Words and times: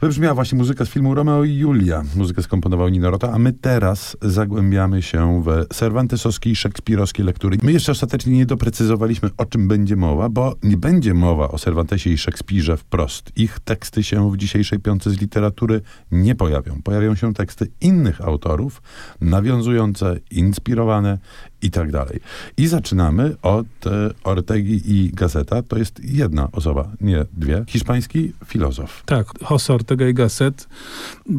Wybrzmiała 0.00 0.34
właśnie 0.34 0.58
muzyka 0.58 0.84
z 0.84 0.88
filmu 0.88 1.14
Romeo 1.14 1.44
i 1.44 1.54
Julia. 1.54 2.02
Muzykę 2.16 2.42
skomponował 2.42 2.88
Nino 2.88 3.10
Rota, 3.10 3.32
a 3.32 3.38
my 3.38 3.52
teraz 3.52 4.16
zagłębiamy 4.22 5.02
się 5.02 5.42
w 5.42 5.74
cervantesowskiej 5.74 6.52
i 6.52 6.56
szekspirowskiej 6.56 7.24
lektury. 7.24 7.58
My 7.62 7.72
jeszcze 7.72 7.92
ostatecznie 7.92 8.36
nie 8.36 8.46
doprecyzowaliśmy, 8.46 9.30
o 9.36 9.44
czym 9.46 9.68
będzie 9.68 9.96
mowa, 9.96 10.28
bo 10.28 10.54
nie 10.62 10.76
będzie 10.76 11.14
mowa 11.14 11.48
o 11.48 11.58
Cervantesie 11.58 12.10
i 12.10 12.18
Szekspirze 12.18 12.76
wprost. 12.76 13.32
Ich 13.36 13.60
teksty 13.60 14.02
się 14.02 14.30
w 14.30 14.36
dzisiejszej 14.36 14.78
piątce 14.78 15.10
z 15.10 15.20
literatury 15.20 15.80
nie 16.12 16.34
pojawią. 16.34 16.82
Pojawią 16.84 17.14
się 17.14 17.34
teksty 17.34 17.68
innych 17.80 18.20
autorów, 18.20 18.82
nawiązujące, 19.20 20.16
inspirowane 20.30 21.18
i 21.66 21.70
tak 21.70 21.92
dalej. 21.92 22.20
I 22.56 22.66
zaczynamy 22.66 23.36
od 23.42 23.66
e, 23.86 24.10
Ortegi 24.24 24.80
i 24.84 25.10
Gazeta. 25.14 25.62
To 25.62 25.78
jest 25.78 26.04
jedna 26.04 26.48
osoba, 26.52 26.92
nie 27.00 27.24
dwie. 27.32 27.64
Hiszpański 27.68 28.32
filozof. 28.46 29.02
Tak, 29.06 29.26
José 29.26 29.72
Ortega 29.74 30.04
y 30.04 30.14
Gasset 30.14 30.68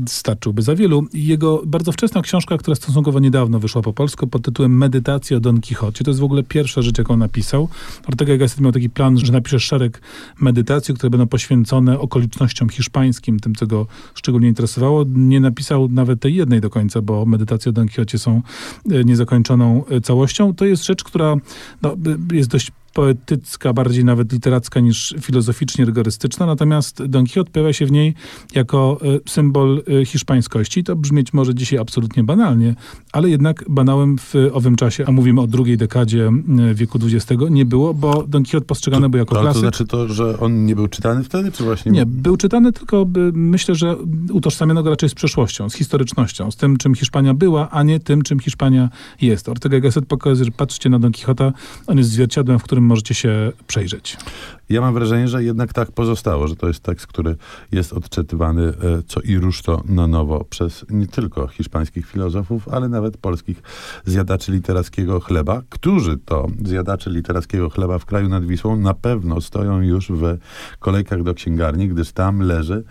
starczyłby 0.07 0.61
za 0.61 0.75
wielu. 0.75 1.07
Jego 1.13 1.61
bardzo 1.65 1.91
wczesna 1.91 2.21
książka, 2.21 2.57
która 2.57 2.75
stosunkowo 2.75 3.19
niedawno 3.19 3.59
wyszła 3.59 3.82
po 3.82 3.93
polsku 3.93 4.27
pod 4.27 4.41
tytułem 4.41 4.77
Medytacja 4.77 5.37
o 5.37 5.39
Don 5.39 5.61
Quixote. 5.61 6.04
To 6.04 6.11
jest 6.11 6.19
w 6.19 6.23
ogóle 6.23 6.43
pierwsza 6.43 6.82
rzecz, 6.82 6.97
jaką 6.97 7.18
napisał. 7.18 7.69
Ortega 8.07 8.33
y 8.33 8.37
Gasset 8.37 8.59
miał 8.59 8.71
taki 8.71 8.89
plan, 8.89 9.18
że 9.18 9.33
napisze 9.33 9.59
szereg 9.59 10.01
medytacji, 10.41 10.93
które 10.93 11.09
będą 11.09 11.27
poświęcone 11.27 11.99
okolicznościom 11.99 12.69
hiszpańskim, 12.69 13.39
tym, 13.39 13.55
co 13.55 13.68
go 13.68 13.87
szczególnie 14.15 14.47
interesowało. 14.47 15.05
Nie 15.07 15.39
napisał 15.39 15.87
nawet 15.89 16.19
tej 16.19 16.35
jednej 16.35 16.61
do 16.61 16.69
końca, 16.69 17.01
bo 17.01 17.25
medytacje 17.25 17.69
o 17.69 17.73
Don 17.73 17.87
Quixote 17.87 18.18
są 18.18 18.41
e, 18.91 19.04
niezakończoną 19.04 19.85
e, 19.85 20.01
całością. 20.17 20.55
To 20.55 20.65
jest 20.65 20.85
rzecz, 20.85 21.03
która 21.03 21.35
no, 21.81 21.95
jest 22.31 22.49
dość 22.49 22.71
poetycka, 22.97 23.74
bardziej 23.74 24.06
nawet 24.06 24.32
literacka 24.32 24.79
niż 24.79 25.15
filozoficznie 25.21 25.86
rygorystyczna, 25.86 26.46
natomiast 26.46 27.05
Don 27.05 27.25
Quixote 27.25 27.51
pojawia 27.51 27.74
się 27.74 27.86
w 27.86 27.92
niej 27.92 28.14
jako 28.55 29.00
e, 29.01 29.29
symbol 29.29 29.83
e, 30.01 30.05
hiszpańskości. 30.05 30.83
To 30.83 30.96
brzmieć 30.96 31.33
może 31.33 31.55
dzisiaj 31.55 31.79
absolutnie 31.79 32.23
banalnie, 32.23 32.75
ale 33.11 33.30
jednak 33.30 33.63
banałem 33.69 34.17
w 34.17 34.33
owym 34.53 34.75
czasie, 34.75 35.05
a 35.08 35.11
mówimy 35.11 35.41
o 35.41 35.47
drugiej 35.47 35.77
dekadzie 35.77 36.31
wieku 36.73 36.99
XX, 37.03 37.41
nie 37.49 37.66
było, 37.66 37.94
bo 37.94 38.23
Don 38.27 38.44
Quixote 38.44 38.66
postrzegany 38.66 39.09
był 39.09 39.19
jako 39.19 39.36
To, 39.36 39.39
ale 39.39 39.49
to 39.49 39.53
klasyk. 39.53 39.61
znaczy 39.61 39.86
to, 39.86 40.08
że 40.08 40.39
on 40.39 40.66
nie 40.66 40.75
był 40.75 40.88
czytany 40.88 41.23
wtedy, 41.23 41.52
czy 41.52 41.64
właśnie... 41.64 41.91
Nie, 41.91 42.05
był 42.05 42.38
czytany, 42.38 42.71
tylko 42.71 43.05
myślę, 43.33 43.75
że 43.75 43.95
utożsamiono 44.31 44.83
go 44.83 44.89
raczej 44.89 45.09
z 45.09 45.14
przeszłością, 45.14 45.69
z 45.69 45.73
historycznością, 45.73 46.52
z 46.52 46.55
tym, 46.55 46.77
czym 46.77 46.95
Hiszpania 46.95 47.33
była, 47.33 47.69
a 47.69 47.83
nie 47.83 47.99
tym, 47.99 48.21
czym 48.21 48.39
Hiszpania 48.39 48.89
jest. 49.21 49.49
Ortega 49.49 49.77
y 49.77 49.81
Gasset 49.81 50.05
pokazuje, 50.05 50.45
że 50.45 50.52
patrzcie 50.52 50.89
na 50.89 50.99
Don 50.99 51.11
Quixota, 51.11 51.53
on 51.88 51.97
jest 51.97 52.09
zwierciadłem, 52.09 52.59
w 52.59 52.64
którym 52.64 52.86
możecie 52.88 53.13
się 53.13 53.52
przejrzeć. 53.67 54.17
Ja 54.69 54.81
mam 54.81 54.93
wrażenie, 54.93 55.27
że 55.27 55.43
jednak 55.43 55.73
tak 55.73 55.91
pozostało, 55.91 56.47
że 56.47 56.55
to 56.55 56.67
jest 56.67 56.79
tekst, 56.79 57.07
który 57.07 57.35
jest 57.71 57.93
odczytywany 57.93 58.63
e, 58.63 58.73
co 59.07 59.21
i 59.21 59.37
rusz 59.37 59.61
to 59.61 59.83
na 59.85 60.07
nowo 60.07 60.43
przez 60.43 60.85
nie 60.89 61.07
tylko 61.07 61.47
hiszpańskich 61.47 62.07
filozofów, 62.07 62.69
ale 62.69 62.89
nawet 62.89 63.17
polskich 63.17 63.61
zjadaczy 64.05 64.51
literackiego 64.51 65.19
chleba, 65.19 65.61
którzy 65.69 66.17
to 66.17 66.47
zjadacze 66.65 67.09
literackiego 67.09 67.69
chleba 67.69 67.99
w 67.99 68.05
kraju 68.05 68.29
nad 68.29 68.45
Wisłą 68.45 68.75
na 68.75 68.93
pewno 68.93 69.41
stoją 69.41 69.81
już 69.81 70.11
w 70.11 70.37
kolejkach 70.79 71.23
do 71.23 71.33
księgarni, 71.33 71.87
gdyż 71.87 72.11
tam 72.11 72.39
leży 72.39 72.83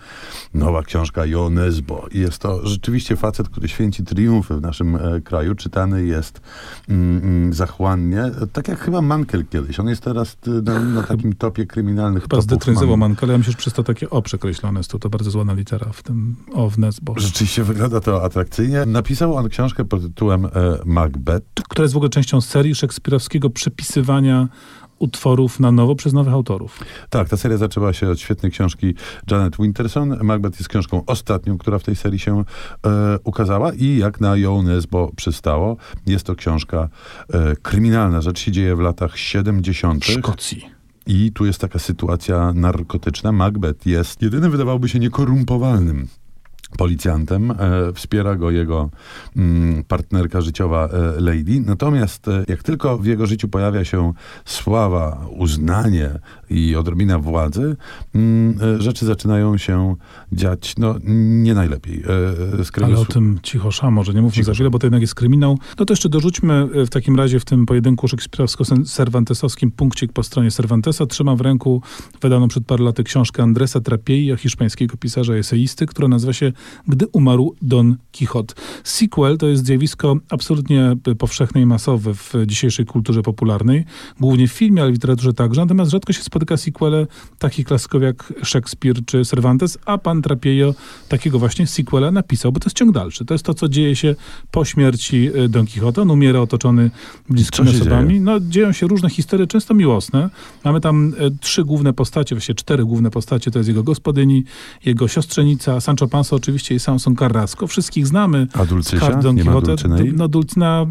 nowa 0.53 0.83
książka 0.83 1.25
Jo 1.25 1.49
Nesbo. 1.49 2.07
I 2.11 2.19
jest 2.19 2.39
to 2.39 2.67
rzeczywiście 2.67 3.15
facet, 3.15 3.49
który 3.49 3.67
święci 3.67 4.03
triumfy 4.03 4.55
w 4.55 4.61
naszym 4.61 4.95
e, 4.95 5.21
kraju. 5.21 5.55
Czytany 5.55 6.05
jest 6.05 6.41
mm, 6.89 7.17
mm, 7.23 7.53
zachłannie, 7.53 8.31
tak 8.53 8.67
jak 8.67 8.79
chyba 8.79 9.01
Mankel 9.01 9.45
kiedyś. 9.45 9.79
On 9.79 9.87
jest 9.87 10.01
teraz 10.01 10.37
e, 10.47 10.49
na, 10.49 10.79
na 10.79 11.03
takim 11.03 11.33
topie 11.33 11.66
kryminalnych 11.67 12.23
Chyba 12.23 12.37
topów 12.37 12.43
zdetronizował 12.43 12.97
man- 12.97 13.09
Manka, 13.09 13.21
ale 13.25 13.31
ja 13.31 13.37
myślę, 13.37 13.51
że 13.51 13.57
przez 13.57 13.73
to 13.73 13.83
takie 13.83 14.09
o 14.09 14.21
przekreślone 14.21 14.79
jest 14.79 14.91
tu, 14.91 14.99
to 14.99 15.09
bardzo 15.09 15.31
złana 15.31 15.53
litera 15.53 15.91
w 15.93 16.03
tym 16.03 16.35
o 16.53 16.69
w 16.69 16.77
Nesbo, 16.77 17.13
Rzeczywiście 17.17 17.63
wygląda 17.63 17.99
to 18.01 18.23
atrakcyjnie. 18.23 18.85
Napisał 18.85 19.35
on 19.35 19.49
książkę 19.49 19.85
pod 19.85 20.01
tytułem 20.01 20.45
e, 20.45 20.49
Macbeth. 20.85 21.45
która 21.69 21.83
jest 21.83 21.93
w 21.93 21.97
ogóle 21.97 22.09
częścią 22.09 22.41
serii 22.41 22.75
szekspirowskiego 22.75 23.49
przepisywania 23.49 24.47
utworów 24.99 25.59
na 25.59 25.71
nowo 25.71 25.95
przez 25.95 26.13
nowych 26.13 26.33
autorów. 26.33 26.79
Tak, 27.09 27.29
ta 27.29 27.37
seria 27.37 27.57
zaczęła 27.57 27.93
się 27.93 28.09
od 28.09 28.19
świetnej 28.19 28.51
książki 28.51 28.93
Janet 29.31 29.57
Winterson. 29.57 30.17
Macbeth 30.23 30.59
jest 30.59 30.69
książką 30.69 31.03
ostatnią, 31.05 31.57
która 31.57 31.79
w 31.79 31.83
tej 31.83 31.95
serii 31.95 32.19
się 32.19 32.43
e, 32.85 33.19
ukazała 33.23 33.73
i 33.73 33.97
jak 33.97 34.21
na 34.21 34.35
Jones, 34.35 34.85
bo 34.85 35.11
przystało, 35.15 35.77
jest 36.05 36.25
to 36.25 36.35
książka 36.35 36.89
e, 37.33 37.55
kryminalna. 37.55 38.21
Rzecz 38.21 38.39
się 38.39 38.51
dzieje 38.51 38.75
w 38.75 38.79
latach 38.79 39.17
70. 39.17 40.05
Szkocji. 40.05 40.76
I 41.07 41.31
tu 41.31 41.45
jest 41.45 41.61
taka 41.61 41.79
sytuacja 41.79 42.53
narkotyczna. 42.53 43.31
Macbeth 43.31 43.87
jest 43.87 44.21
jedynym, 44.21 44.51
wydawałoby 44.51 44.89
się, 44.89 44.99
niekorumpowalnym 44.99 46.07
policjantem. 46.77 47.51
E, 47.51 47.55
wspiera 47.93 48.35
go 48.35 48.51
jego 48.51 48.89
mm, 49.35 49.83
partnerka 49.83 50.41
życiowa 50.41 50.89
e, 50.89 51.21
Lady. 51.21 51.59
Natomiast 51.65 52.27
e, 52.27 52.43
jak 52.47 52.63
tylko 52.63 52.97
w 52.97 53.05
jego 53.05 53.25
życiu 53.25 53.47
pojawia 53.47 53.85
się 53.85 54.13
sława, 54.45 55.27
uznanie 55.37 56.09
i 56.49 56.75
odrobina 56.75 57.19
władzy, 57.19 57.75
mm, 58.15 58.81
rzeczy 58.81 59.05
zaczynają 59.05 59.57
się 59.57 59.95
dziać 60.31 60.73
no, 60.77 60.95
nie 61.43 61.53
najlepiej. 61.53 62.03
Kręgu 62.71 62.93
Ale 62.93 63.01
o 63.01 63.05
tym 63.05 63.39
cichosza, 63.43 63.91
może 63.91 64.13
nie 64.13 64.21
mówmy 64.21 64.35
Cicho 64.35 64.45
za 64.45 64.53
wiele, 64.53 64.69
bo 64.69 64.79
to 64.79 64.87
jednak 64.87 65.01
jest 65.01 65.15
kryminał. 65.15 65.59
No 65.79 65.85
to 65.85 65.93
jeszcze 65.93 66.09
dorzućmy 66.09 66.67
w 66.85 66.89
takim 66.89 67.15
razie 67.15 67.39
w 67.39 67.45
tym 67.45 67.65
pojedynku 67.65 68.07
szekspirowsko-cervantesowskim 68.07 69.71
punkcik 69.71 70.13
po 70.13 70.23
stronie 70.23 70.51
Cervantesa. 70.51 71.05
Trzymam 71.05 71.37
w 71.37 71.41
ręku 71.41 71.81
wydaną 72.21 72.47
przed 72.47 72.65
parę 72.65 72.83
laty 72.83 73.03
książkę 73.03 73.43
Andresa 73.43 73.79
Trapiei, 73.81 74.37
hiszpańskiego 74.37 74.97
pisarza 74.97 75.33
eseisty, 75.33 75.85
która 75.85 76.07
nazywa 76.07 76.33
się 76.33 76.46
Gdy 76.87 77.07
umarł 77.07 77.55
Don 77.61 77.97
Quixote. 78.17 78.55
Sequel 78.83 79.37
to 79.37 79.47
jest 79.47 79.65
zjawisko 79.65 80.15
absolutnie 80.29 80.95
powszechne 81.17 81.61
i 81.61 81.65
masowe 81.65 82.13
w 82.13 82.33
dzisiejszej 82.45 82.85
kulturze 82.85 83.21
popularnej, 83.21 83.85
głównie 84.19 84.47
w 84.47 84.51
filmie, 84.51 84.81
ale 84.81 84.91
w 84.91 84.93
literaturze 84.93 85.33
także. 85.33 85.61
Natomiast 85.61 85.91
rzadko 85.91 86.13
się 86.13 86.23
spotyka 86.23 86.57
sequele 86.57 87.07
takich 87.39 87.65
klasyków 87.65 88.01
jak 88.01 88.33
Szekspir 88.43 89.05
czy 89.05 89.25
Cervantes, 89.25 89.77
a 89.85 89.97
pan 89.97 90.21
Trapiejo 90.21 90.73
takiego 91.09 91.39
właśnie 91.39 91.67
sequela 91.67 92.11
napisał, 92.11 92.51
bo 92.51 92.59
to 92.59 92.65
jest 92.65 92.77
ciąg 92.77 92.91
dalszy. 92.91 93.25
To 93.25 93.33
jest 93.33 93.45
to, 93.45 93.53
co 93.53 93.69
dzieje 93.69 93.95
się 93.95 94.15
po 94.51 94.65
śmierci 94.65 95.29
e, 95.35 95.49
Don 95.49 95.65
Quixote. 95.65 96.01
On 96.01 96.11
umiera 96.11 96.39
otoczony 96.39 96.91
bliskimi 97.29 97.69
osobami. 97.69 98.09
dzieje? 98.09 98.21
No, 98.21 98.39
dzieją 98.39 98.71
się 98.71 98.87
różne 98.87 99.09
historie, 99.09 99.47
często 99.47 99.73
miłosne. 99.73 100.29
Mamy 100.63 100.81
tam 100.81 101.13
e, 101.19 101.31
trzy 101.31 101.63
główne 101.63 101.93
postacie, 101.93 102.35
właściwie 102.35 102.55
cztery 102.55 102.85
główne 102.85 103.11
postacie. 103.11 103.51
To 103.51 103.59
jest 103.59 103.67
jego 103.67 103.83
gospodyni, 103.83 104.43
jego 104.85 105.07
siostrzenica, 105.07 105.81
Sancho 105.81 106.07
Panza 106.07 106.35
oczywiście 106.37 106.75
i 106.75 106.79
Samson 106.79 107.15
Carrasco. 107.15 107.67
Wszystkich 107.67 108.07
znamy. 108.07 108.47
A 108.53 108.65
Dulcysia? 108.65 109.19
Nie 109.33 109.43
ma. 109.43 109.61
Dulcynei? 109.61 110.13
No 110.13 110.27
Dulcyna, 110.27 110.85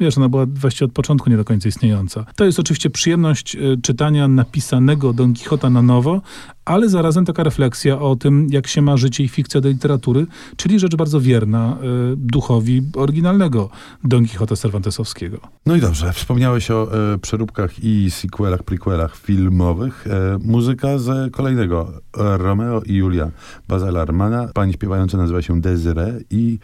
wiesz, 0.00 0.18
ona 0.18 0.28
była 0.28 0.46
właściwie 0.46 0.86
od 0.86 0.92
początku 0.92 1.30
nie 1.30 1.36
do 1.36 1.44
końca 1.44 1.68
istniejąca. 1.68 2.26
To 2.36 2.44
jest 2.44 2.58
oczywiście 2.58 2.90
przyjemność 2.90 3.56
y, 3.56 3.80
czytania 3.82 4.28
napisanego 4.28 5.12
Don 5.12 5.34
Quixota 5.34 5.70
na 5.70 5.82
nowo, 5.82 6.22
ale 6.64 6.88
zarazem 6.88 7.24
taka 7.24 7.42
refleksja 7.42 7.98
o 7.98 8.16
tym, 8.16 8.46
jak 8.50 8.66
się 8.66 8.82
ma 8.82 8.96
życie 8.96 9.24
i 9.24 9.28
fikcja 9.28 9.60
do 9.60 9.68
literatury, 9.68 10.26
czyli 10.56 10.78
rzecz 10.78 10.96
bardzo 10.96 11.20
wierna 11.20 11.76
y, 12.12 12.16
duchowi 12.16 12.82
oryginalnego 12.96 13.70
Don 14.04 14.26
Quixota 14.26 14.56
Cervantesowskiego. 14.56 15.38
No 15.66 15.76
i 15.76 15.80
dobrze, 15.80 16.12
wspomniałeś 16.12 16.70
o 16.70 16.88
e, 17.14 17.18
przeróbkach 17.18 17.84
i 17.84 18.10
sequelach, 18.10 18.62
prequelach 18.62 19.16
filmowych. 19.16 20.06
E, 20.06 20.38
muzyka 20.44 20.98
z 20.98 21.32
kolejnego 21.32 21.92
e, 22.18 22.38
Romeo 22.38 22.82
i 22.86 22.94
Julia 22.94 23.30
Bazela 23.68 24.00
Armana. 24.00 24.48
Pani 24.54 24.72
śpiewająca 24.72 25.18
nazywa 25.18 25.42
się 25.42 25.60
Desiree 25.60 26.24
i 26.30 26.58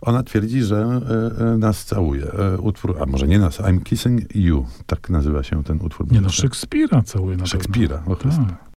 ona 0.00 0.22
twierdzi, 0.22 0.62
że 0.62 0.76
e, 0.76 1.52
e, 1.52 1.58
nas 1.58 1.84
całuje. 1.84 2.26
Utwór, 2.64 2.96
a 3.02 3.06
może 3.06 3.28
nie 3.28 3.38
nas, 3.38 3.60
I'm 3.60 3.82
Kissing 3.82 4.36
You. 4.36 4.66
Tak 4.86 5.10
nazywa 5.10 5.42
się 5.42 5.64
ten 5.64 5.80
utwór. 5.82 6.12
Nie 6.12 6.20
no, 6.20 6.28
Szekspira 6.28 7.02
całuje 7.02 7.36
na. 7.36 7.46
Szekspira. 7.46 8.02
O. 8.06 8.16
Tak. 8.16 8.64